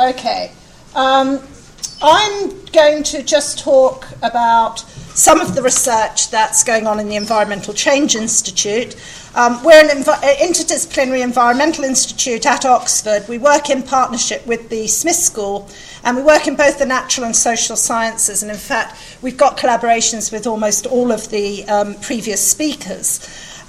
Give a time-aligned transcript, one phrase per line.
[0.00, 0.52] Okay.
[0.94, 1.40] Um,
[2.00, 4.78] I'm going to just talk about
[5.18, 8.94] some of the research that's going on in the Environmental Change Institute.
[9.34, 13.24] Um, we're an env- interdisciplinary environmental institute at Oxford.
[13.28, 15.68] We work in partnership with the Smith School
[16.04, 18.44] and we work in both the natural and social sciences.
[18.44, 23.18] And in fact, we've got collaborations with almost all of the um, previous speakers.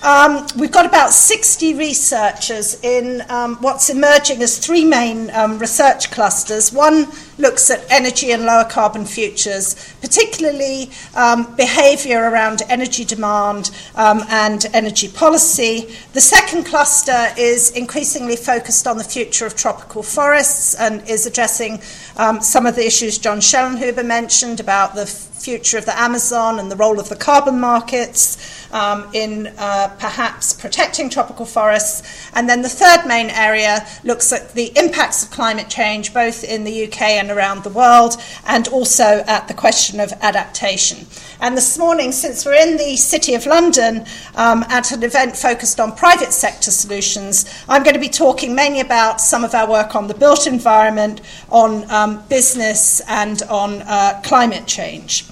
[0.01, 6.09] Um, we've got about 60 researchers in um, what's emerging as three main um, research
[6.09, 6.71] clusters.
[6.71, 7.07] One
[7.37, 14.65] looks at energy and lower carbon futures, particularly um, behaviour around energy demand um, and
[14.73, 15.93] energy policy.
[16.13, 21.81] The second cluster is increasingly focused on the future of tropical forests and is addressing
[22.15, 26.71] um, some of the issues John Schellnhuber mentioned about the future of the Amazon and
[26.71, 28.37] the role of the carbon markets
[28.71, 32.29] um, in uh, perhaps protecting tropical forests.
[32.33, 36.63] And then the third main area looks at the impacts of climate change, both in
[36.63, 41.07] the UK and around the world, and also at the question of adaptation.
[41.41, 44.05] And this morning, since we're in the City of London
[44.35, 48.81] um, at an event focused on private sector solutions, I'm going to be talking mainly
[48.81, 54.21] about some of our work on the built environment, on um, business, and on uh,
[54.23, 55.28] climate change.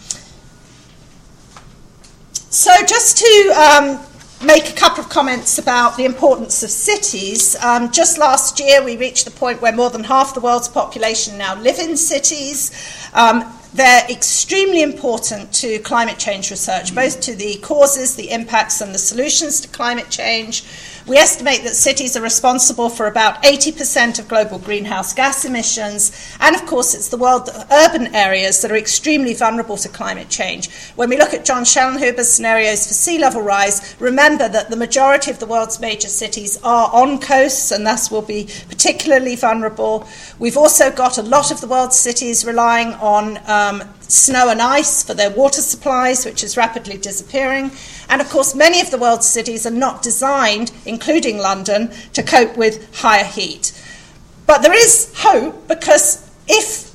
[2.57, 3.99] So, just to um,
[4.43, 7.55] make a couple of comments about the importance of cities.
[7.63, 11.37] Um, just last year, we reached the point where more than half the world's population
[11.37, 12.71] now live in cities.
[13.13, 18.91] Um, they're extremely important to climate change research, both to the causes, the impacts, and
[18.91, 20.63] the solutions to climate change.
[21.07, 26.53] We estimate that cities are responsible for about 80% of global greenhouse gas emissions, and
[26.53, 30.69] of course, it's the world urban areas that are extremely vulnerable to climate change.
[30.97, 35.31] When we look at John Schellnhuber's scenarios for sea level rise, remember that the majority
[35.31, 40.05] of the world's major cities are on coasts and thus will be particularly vulnerable.
[40.39, 45.03] We've also got a lot of the world's cities relying on um, snow and ice
[45.03, 47.71] for their water supplies, which is rapidly disappearing.
[48.09, 52.55] And of course, many of the world's cities are not designed, including London, to cope
[52.57, 53.73] with higher heat.
[54.45, 56.87] But there is hope because if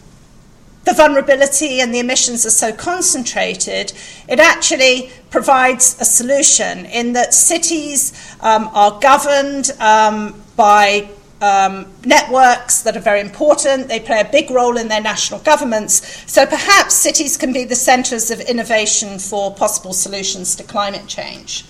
[0.84, 3.93] the vulnerability and the emissions are so concentrated,
[4.28, 11.09] it actually provides a solution in that cities um, are governed um, by
[11.42, 13.88] um, networks that are very important.
[13.88, 16.30] They play a big role in their national governments.
[16.30, 21.64] So perhaps cities can be the centres of innovation for possible solutions to climate change.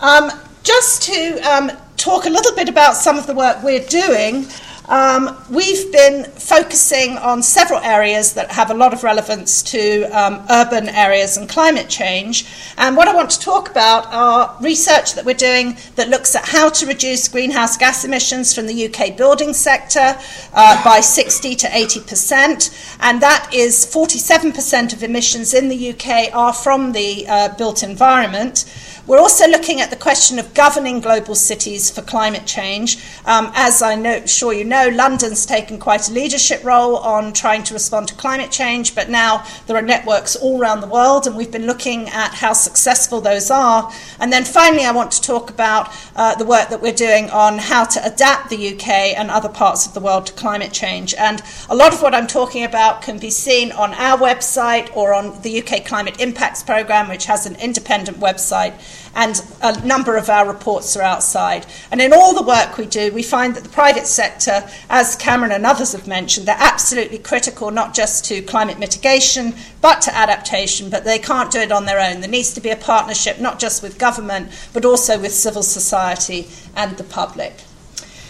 [0.00, 0.30] Um,
[0.62, 4.46] just to um, talk a little bit about some of the work we're doing.
[4.88, 10.46] Um, we've been focusing on several areas that have a lot of relevance to um,
[10.48, 12.46] urban areas and climate change.
[12.78, 16.44] And what I want to talk about are research that we're doing that looks at
[16.44, 20.16] how to reduce greenhouse gas emissions from the UK building sector
[20.54, 22.96] uh, by 60 to 80 percent.
[23.00, 27.82] And that is 47 percent of emissions in the UK are from the uh, built
[27.82, 28.64] environment.
[29.06, 32.96] We're also looking at the question of governing global cities for climate change.
[33.24, 37.62] Um, as I know, sure you know, London's taken quite a leadership role on trying
[37.64, 41.36] to respond to climate change, but now there are networks all around the world, and
[41.36, 43.92] we've been looking at how successful those are.
[44.18, 47.58] And then finally, I want to talk about uh, the work that we're doing on
[47.58, 51.14] how to adapt the UK and other parts of the world to climate change.
[51.14, 55.14] And a lot of what I'm talking about can be seen on our website or
[55.14, 58.74] on the UK Climate Impacts Programme, which has an independent website
[59.14, 61.66] and a number of our reports are outside.
[61.90, 65.52] And in all the work we do, we find that the private sector, as Cameron
[65.52, 70.90] and others have mentioned, they're absolutely critical not just to climate mitigation but to adaptation,
[70.90, 72.20] but they can't do it on their own.
[72.20, 76.48] There needs to be a partnership not just with government but also with civil society
[76.74, 77.65] and the public.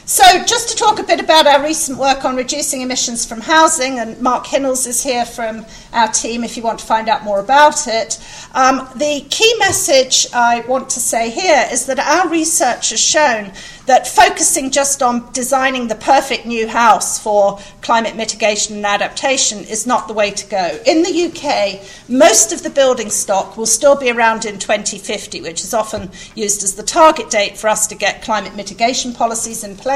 [0.09, 3.99] So, just to talk a bit about our recent work on reducing emissions from housing,
[3.99, 7.41] and Mark Hinnells is here from our team if you want to find out more
[7.41, 8.25] about it.
[8.55, 13.51] Um, the key message I want to say here is that our research has shown
[13.87, 19.89] that focusing just on designing the perfect new house for climate mitigation and adaptation is
[19.89, 20.79] not the way to go.
[20.87, 25.63] In the UK, most of the building stock will still be around in 2050, which
[25.63, 29.77] is often used as the target date for us to get climate mitigation policies in
[29.77, 29.96] place.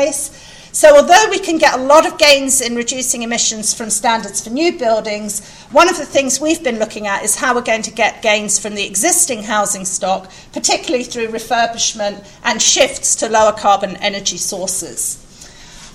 [0.72, 4.50] So, although we can get a lot of gains in reducing emissions from standards for
[4.50, 7.90] new buildings, one of the things we've been looking at is how we're going to
[7.90, 13.96] get gains from the existing housing stock, particularly through refurbishment and shifts to lower carbon
[13.96, 15.26] energy sources.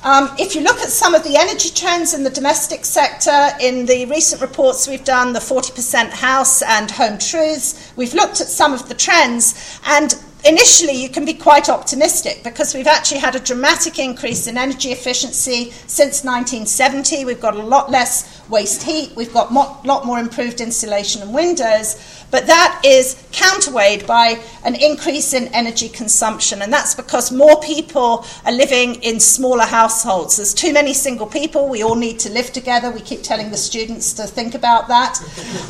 [0.03, 3.87] Um, if you look at some of the energy trends in the domestic sector, in
[3.87, 8.73] the recent reports we've done, the 40% house and home truths, we've looked at some
[8.73, 13.39] of the trends, and initially you can be quite optimistic because we've actually had a
[13.39, 17.25] dramatic increase in energy efficiency since 1970.
[17.25, 21.33] We've got a lot less waste heat, we've got a lot more improved insulation and
[21.33, 27.59] windows, but that is counterweighed by an increase in energy consumption, and that's because more
[27.61, 30.37] people are living in smaller households.
[30.37, 32.91] There's too many single people, we all need to live together.
[32.91, 35.19] We keep telling the students to think about that.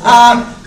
[0.02, 0.65] Um,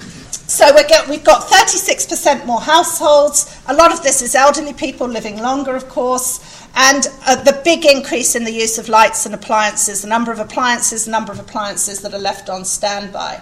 [0.49, 3.55] so get, we've got 36% more households.
[3.67, 7.85] A lot of this is elderly people living longer, of course, and uh, the big
[7.85, 11.39] increase in the use of lights and appliances, the number of appliances, the number of
[11.39, 13.39] appliances that are left on standby.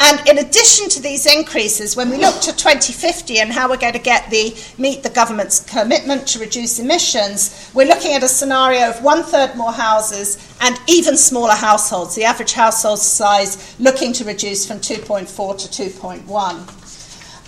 [0.00, 3.92] And in addition to these increases, when we look to 2050 and how we're going
[3.92, 8.88] to get the meet the government's commitment to reduce emissions, we're looking at a scenario
[8.90, 12.14] of one third more houses and even smaller households.
[12.14, 15.26] The average household size looking to reduce from 2.4
[15.58, 16.83] to 2.1.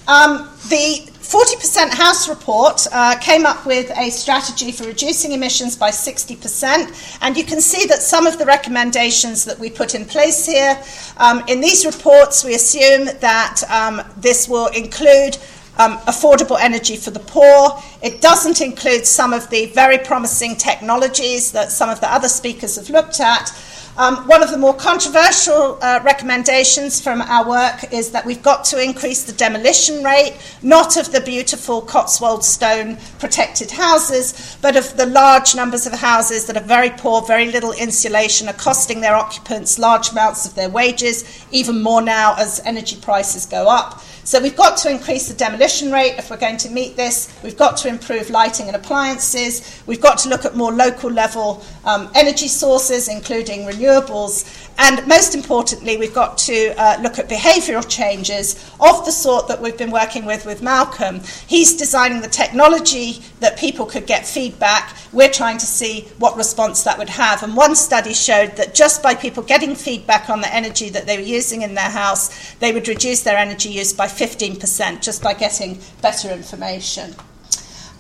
[0.08, 5.90] Um, the 40% House report uh, came up with a strategy for reducing emissions by
[5.90, 10.46] 60%, and you can see that some of the recommendations that we put in place
[10.46, 10.80] here.
[11.16, 15.38] Um, in these reports, we assume that um, this will include
[15.78, 17.82] um, affordable energy for the poor.
[18.00, 22.76] It doesn't include some of the very promising technologies that some of the other speakers
[22.76, 23.50] have looked at.
[23.98, 28.62] Um, one of the more controversial uh, recommendations from our work is that we've got
[28.66, 34.98] to increase the demolition rate, not of the beautiful Cotswold stone protected houses, but of
[34.98, 39.14] the large numbers of houses that are very poor, very little insulation, are costing their
[39.14, 44.02] occupants large amounts of their wages, even more now as energy prices go up.
[44.26, 47.32] So we've got to increase the demolition rate if we're going to meet this.
[47.44, 49.80] We've got to improve lighting and appliances.
[49.86, 54.66] We've got to look at more local level um, energy sources, including renewables.
[54.78, 59.62] And most importantly, we've got to uh, look at behavioural changes of the sort that
[59.62, 61.20] we've been working with with Malcolm.
[61.46, 64.96] He's designing the technology that people could get feedback.
[65.12, 67.44] We're trying to see what response that would have.
[67.44, 71.16] And one study showed that just by people getting feedback on the energy that they
[71.16, 75.34] were using in their house, they would reduce their energy use by 15% just by
[75.34, 77.14] getting better information.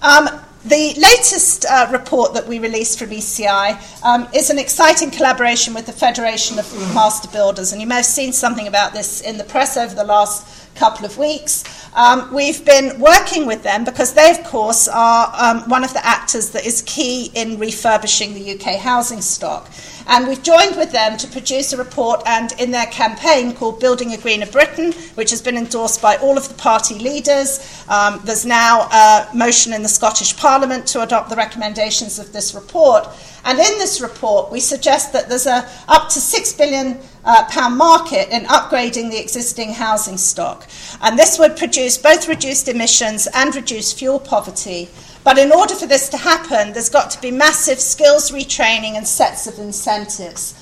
[0.02, 0.28] Um,
[0.64, 5.86] the latest uh, report that we released from ECI um, is an exciting collaboration with
[5.86, 9.44] the Federation of Master Builders, and you may have seen something about this in the
[9.44, 11.64] press over the last couple of weeks.
[11.94, 16.06] Um, we've been working with them because they, of course, are um, one of the
[16.06, 19.70] actors that is key in refurbishing the UK housing stock.
[20.08, 24.12] And we've joined with them to produce a report and in their campaign called Building
[24.12, 27.84] a Greener Britain, which has been endorsed by all of the party leaders.
[27.88, 32.54] Um, there's now a motion in the Scottish Parliament to adopt the recommendations of this
[32.54, 33.08] report.
[33.44, 37.76] And in this report, we suggest that there's a up to six billion uh, pound
[37.76, 40.66] market in upgrading the existing housing stock,
[41.02, 44.88] and this would produce both reduced emissions and reduced fuel poverty.
[45.24, 49.06] But in order for this to happen, there's got to be massive skills retraining and
[49.06, 50.54] sets of incentives.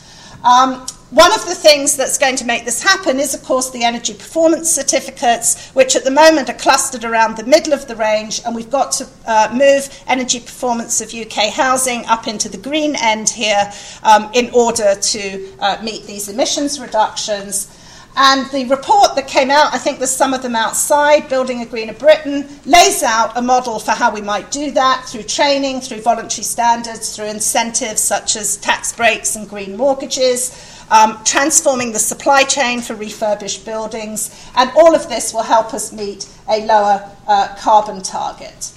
[0.44, 3.82] Um, one of the things that's going to make this happen is, of course, the
[3.82, 8.43] energy performance certificates, which at the moment are clustered around the middle of the range,
[8.44, 12.94] and we've got to uh, move energy performance of UK housing up into the green
[12.96, 17.69] end here um, in order to uh, meet these emissions reductions.
[18.16, 21.66] And the report that came out, I think there's some of them outside, Building a
[21.66, 26.00] Greener Britain, lays out a model for how we might do that through training, through
[26.00, 32.44] voluntary standards, through incentives such as tax breaks and green mortgages, um, transforming the supply
[32.44, 37.56] chain for refurbished buildings, and all of this will help us meet a lower uh,
[37.58, 38.70] carbon target.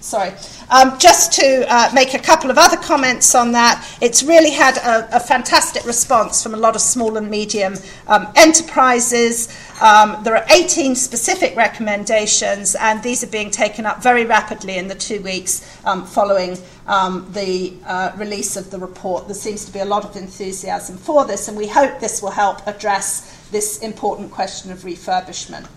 [0.00, 0.32] Sorry.
[0.70, 4.76] Um, just to uh, make a couple of other comments on that, it's really had
[4.78, 7.74] a, a fantastic response from a lot of small and medium
[8.08, 9.48] um, enterprises.
[9.82, 14.88] Um, there are 18 specific recommendations, and these are being taken up very rapidly in
[14.88, 16.56] the two weeks um, following
[16.86, 19.26] um, the uh, release of the report.
[19.26, 22.30] There seems to be a lot of enthusiasm for this, and we hope this will
[22.30, 25.68] help address this important question of refurbishment.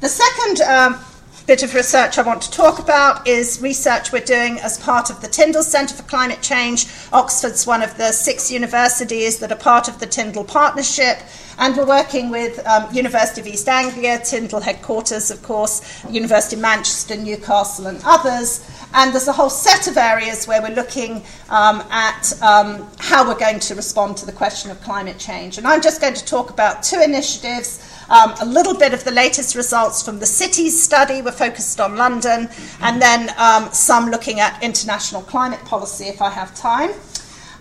[0.00, 1.04] The second um,
[1.46, 5.20] bit of research I want to talk about is research we're doing as part of
[5.20, 6.86] the Tyndall Centre for Climate Change.
[7.12, 11.18] Oxford's one of the six universities that are part of the Tyndall Partnership,
[11.58, 16.62] and we're working with um, University of East Anglia, Tyndall headquarters, of course, University of
[16.62, 18.66] Manchester, Newcastle, and others.
[18.94, 23.38] And there's a whole set of areas where we're looking um, at um, how we're
[23.38, 25.58] going to respond to the question of climate change.
[25.58, 29.10] And I'm just going to talk about two initiatives um, a little bit of the
[29.10, 32.48] latest results from the cities study were focused on London,
[32.80, 36.90] and then um, some looking at international climate policy if I have time.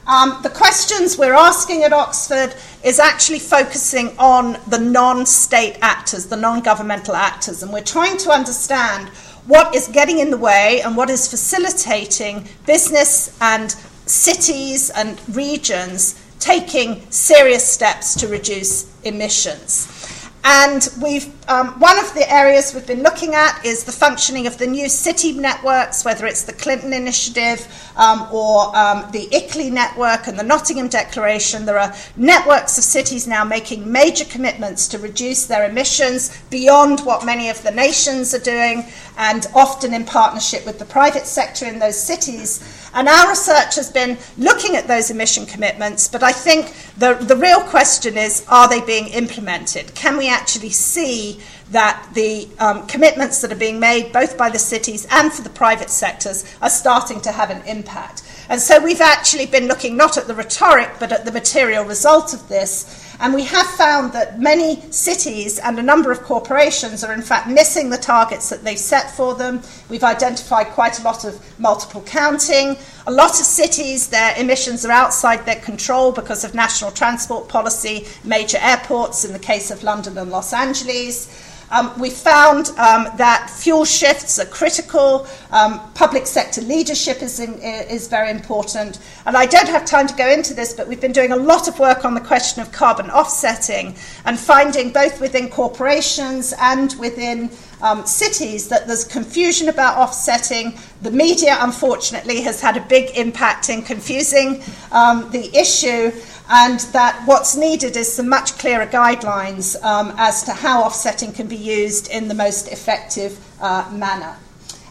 [0.05, 6.25] Um, the questions we're asking at Oxford is actually focusing on the non state actors,
[6.25, 9.07] the non governmental actors, and we're trying to understand
[9.47, 13.71] what is getting in the way and what is facilitating business and
[14.05, 20.02] cities and regions taking serious steps to reduce emissions.
[20.43, 24.57] And we've, um, one of the areas we've been looking at is the functioning of
[24.57, 30.27] the new city networks, whether it's the Clinton Initiative um, or um, the ICLEI network
[30.27, 31.65] and the Nottingham Declaration.
[31.65, 37.25] There are networks of cities now making major commitments to reduce their emissions beyond what
[37.25, 38.85] many of the nations are doing,
[39.17, 42.89] and often in partnership with the private sector in those cities.
[42.93, 47.35] And our research has been looking at those emission commitments, but I think the, the
[47.35, 49.93] real question is are they being implemented?
[49.95, 51.32] Can we actually see
[51.71, 55.49] that the um, commitments that are being made, both by the cities and for the
[55.49, 58.23] private sectors, are starting to have an impact?
[58.53, 62.35] And so we've actually been looking not at the rhetoric, but at the material result
[62.35, 63.11] of this.
[63.19, 67.49] And we have found that many cities and a number of corporations are in fact
[67.49, 69.63] missing the targets that they've set for them.
[69.89, 72.77] We've identified quite a lot of multiple counting.
[73.07, 78.05] A lot of cities, their emissions are outside their control because of national transport policy,
[78.23, 81.52] major airports, in the case of London and Los Angeles.
[81.73, 87.55] Um, we found um, that fuel shifts are critical, um, public sector leadership is, in,
[87.55, 88.99] is very important.
[89.25, 91.67] And I don't have time to go into this, but we've been doing a lot
[91.67, 97.49] of work on the question of carbon offsetting and finding both within corporations and within
[97.81, 100.77] um, cities that there's confusion about offsetting.
[101.01, 104.61] The media, unfortunately, has had a big impact in confusing
[104.91, 106.11] um, the issue
[106.55, 111.47] and that what's needed is some much clearer guidelines um, as to how offsetting can
[111.47, 114.37] be used in the most effective uh, manner.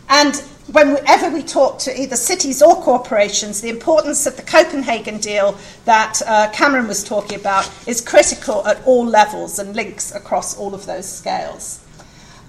[0.09, 0.35] And
[0.73, 6.21] whenever we talk to either cities or corporations, the importance of the Copenhagen deal that
[6.27, 10.85] uh, Cameron was talking about is critical at all levels and links across all of
[10.87, 11.82] those scales.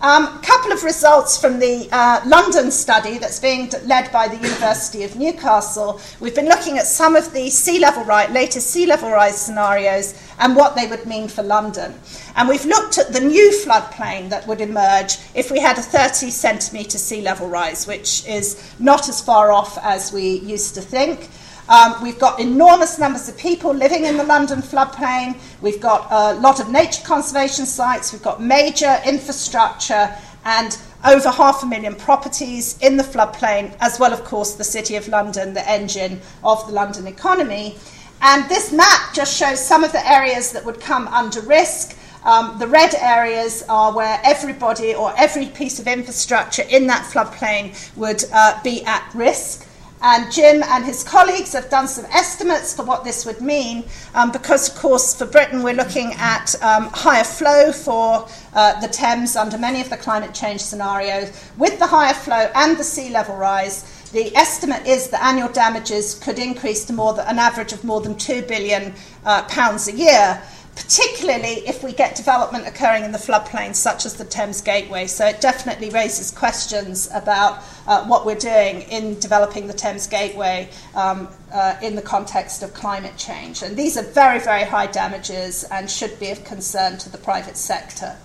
[0.02, 4.36] A um, couple of results from the uh, London study that's being led by the
[4.36, 6.02] University of Newcastle.
[6.20, 10.14] We've been looking at some of the sea level rise, latest sea level rise scenarios
[10.40, 11.94] and what they would mean for London.
[12.36, 16.32] And we've looked at the new floodplain that would emerge if we had a 30
[16.32, 21.30] centimetre sea level rise, which is not as far off as we used to think.
[21.70, 25.38] Um, we've got enormous numbers of people living in the London floodplain.
[25.62, 28.12] We've got a lot of nature conservation sites.
[28.12, 30.14] We've got major infrastructure
[30.46, 34.96] and over half a million properties in the floodplain, as well, of course, the City
[34.96, 37.78] of London, the engine of the London economy.
[38.22, 41.98] And this map just shows some of the areas that would come under risk.
[42.24, 47.74] Um, the red areas are where everybody or every piece of infrastructure in that floodplain
[47.98, 49.68] would uh, be at risk.
[50.04, 54.34] And Jim and his colleagues have done some estimates for what this would mean, um,
[54.34, 59.38] because, of course, for Britain, we're looking at um, higher flow for uh, the Thames
[59.38, 61.32] under many of the climate change scenarios.
[61.58, 66.16] With the higher flow and the sea level rise, the estimate is that annual damages
[66.16, 68.94] could increase to more than an average of more than two billion
[69.26, 70.42] uh, pounds a year
[70.76, 75.06] particularly if we get development occurring in the floodplain, such as the Thames Gateway.
[75.08, 80.70] So it definitely raises questions about uh, what we're doing in developing the Thames Gateway
[80.96, 83.62] um, uh, in the context of climate change.
[83.62, 87.58] And these are very, very high damages and should be of concern to the private
[87.58, 88.18] sector.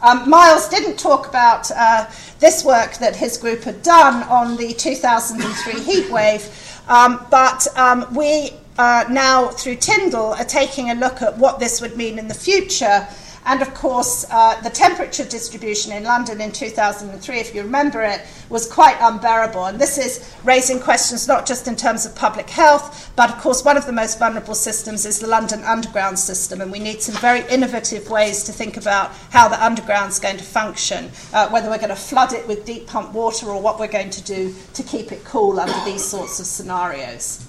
[0.00, 4.72] Um, Miles didn't talk about uh, this work that his group had done on the
[4.72, 11.36] 2003 heatwave, um, but um, we uh, now through Tyndall are taking a look at
[11.36, 13.06] what this would mean in the future.
[13.44, 18.20] And of course, uh, the temperature distribution in London in 2003, if you remember it,
[18.50, 19.64] was quite unbearable.
[19.64, 23.64] And this is raising questions not just in terms of public health, but of course,
[23.64, 26.60] one of the most vulnerable systems is the London Underground system.
[26.60, 30.36] And we need some very innovative ways to think about how the Underground is going
[30.36, 33.80] to function, uh, whether we're going to flood it with deep pump water or what
[33.80, 37.47] we're going to do to keep it cool under these sorts of scenarios.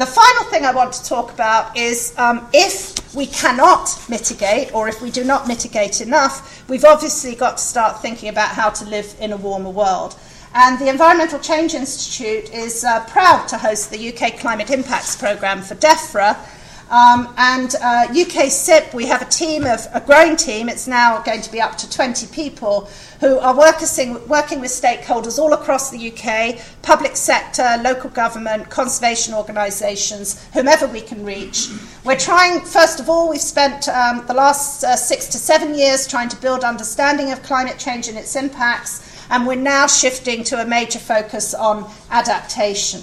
[0.00, 4.88] The final thing I want to talk about is um, if we cannot mitigate, or
[4.88, 8.86] if we do not mitigate enough, we've obviously got to start thinking about how to
[8.86, 10.16] live in a warmer world.
[10.54, 15.60] And the Environmental Change Institute is uh, proud to host the UK Climate Impacts Programme
[15.60, 16.34] for DEFRA,
[16.90, 20.68] um, and uh, UK CIP, we have a team of a growing team.
[20.68, 25.38] It's now going to be up to 20 people who are working, working with stakeholders
[25.38, 31.68] all across the UK, public sector, local government, conservation organisations, whomever we can reach.
[32.04, 36.08] We're trying, first of all, we've spent um, the last uh, six to seven years
[36.08, 40.60] trying to build understanding of climate change and its impacts, and we're now shifting to
[40.60, 43.02] a major focus on adaptation.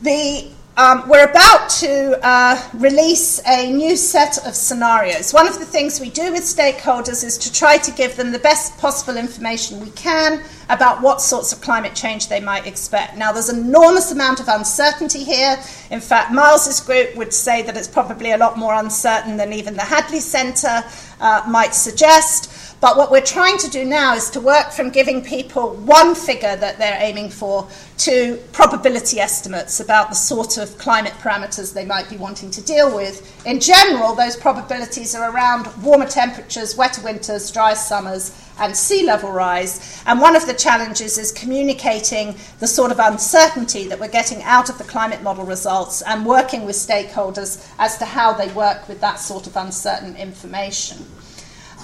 [0.00, 5.34] The um, we're about to uh, release a new set of scenarios.
[5.34, 8.38] One of the things we do with stakeholders is to try to give them the
[8.38, 13.16] best possible information we can about what sorts of climate change they might expect.
[13.16, 15.58] Now, there's an enormous amount of uncertainty here.
[15.90, 19.74] In fact, Miles's group would say that it's probably a lot more uncertain than even
[19.74, 20.84] the Hadley Centre
[21.20, 22.67] uh, might suggest.
[22.80, 26.54] But what we're trying to do now is to work from giving people one figure
[26.54, 27.68] that they're aiming for
[27.98, 32.94] to probability estimates about the sort of climate parameters they might be wanting to deal
[32.94, 33.44] with.
[33.44, 39.32] In general, those probabilities are around warmer temperatures, wetter winters, dry summers, and sea level
[39.32, 40.00] rise.
[40.06, 44.70] And one of the challenges is communicating the sort of uncertainty that we're getting out
[44.70, 49.00] of the climate model results and working with stakeholders as to how they work with
[49.00, 51.04] that sort of uncertain information.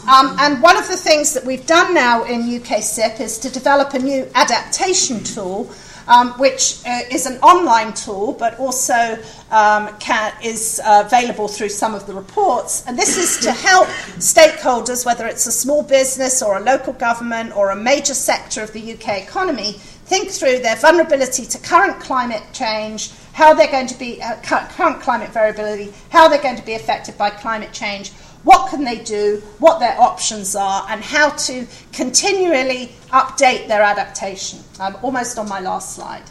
[0.07, 3.51] Um, and one of the things that we've done now in UK CIP is to
[3.51, 5.71] develop a new adaptation tool,
[6.07, 9.19] um, which uh, is an online tool, but also
[9.51, 12.87] um, can, is uh, available through some of the reports.
[12.87, 13.87] And this is to help
[14.19, 18.75] stakeholders, whether it's a small business or a local government or a major sector of
[18.75, 19.73] the UK economy,
[20.05, 25.01] think through their vulnerability to current climate change, how they're going to be, uh, current
[25.01, 28.13] climate variability, how they're going to be affected by climate change
[28.45, 34.61] what can they do, what their options are, and how to continually update their adaptation.
[34.79, 36.25] I'm almost on my last slide.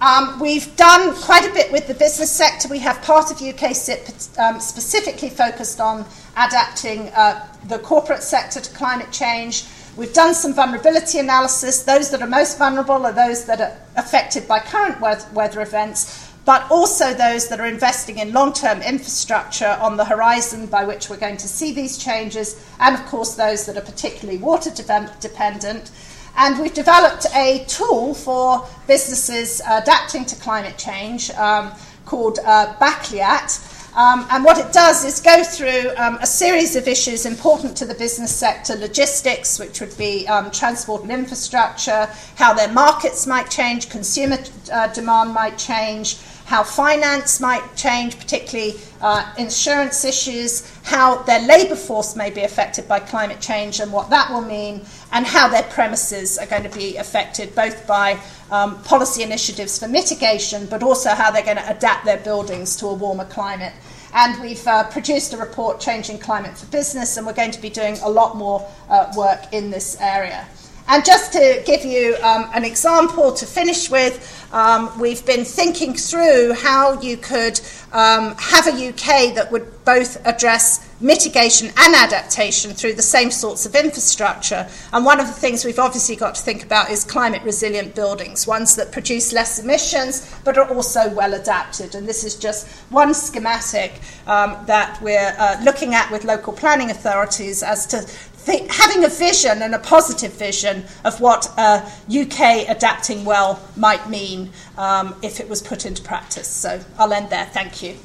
[0.00, 2.68] Um, we've done quite a bit with the business sector.
[2.68, 4.08] We have part of UK CIP
[4.38, 6.04] um, specifically focused on
[6.36, 9.64] adapting uh, the corporate sector to climate change.
[9.96, 11.84] We've done some vulnerability analysis.
[11.84, 16.70] Those that are most vulnerable are those that are affected by current weather events but
[16.70, 21.16] also those that are investing in long term infrastructure on the horizon by which we're
[21.16, 25.90] going to see these changes, and of course those that are particularly water de- dependent.
[26.36, 31.72] And we've developed a tool for businesses adapting to climate change um,
[32.04, 33.70] called uh, BACLIAT.
[33.96, 37.86] Um, and what it does is go through um, a series of issues important to
[37.86, 43.48] the business sector logistics, which would be um, transport and infrastructure, how their markets might
[43.48, 44.38] change, consumer
[44.72, 51.76] uh, demand might change, how finance might change, particularly uh, insurance issues, how their labour
[51.76, 55.62] force may be affected by climate change and what that will mean, and how their
[55.64, 58.18] premises are going to be affected both by
[58.50, 62.86] um, policy initiatives for mitigation, but also how they're going to adapt their buildings to
[62.86, 63.72] a warmer climate.
[64.12, 67.70] And we've uh, produced a report, Changing Climate for Business, and we're going to be
[67.70, 70.46] doing a lot more uh, work in this area.
[70.86, 75.94] And just to give you um, an example to finish with, um, we've been thinking
[75.94, 77.58] through how you could
[77.92, 83.66] um, have a UK that would both address mitigation and adaptation through the same sorts
[83.66, 84.68] of infrastructure.
[84.92, 88.46] And one of the things we've obviously got to think about is climate resilient buildings,
[88.46, 91.94] ones that produce less emissions but are also well adapted.
[91.94, 96.90] And this is just one schematic um, that we're uh, looking at with local planning
[96.90, 98.06] authorities as to
[98.46, 104.08] th- having a vision and a positive vision of what uh, UK adapting well might
[104.08, 106.48] mean um, if it was put into practice.
[106.48, 107.46] So I'll end there.
[107.46, 107.96] Thank you.